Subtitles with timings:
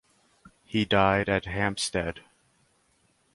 [0.65, 2.21] He died at Hampstead.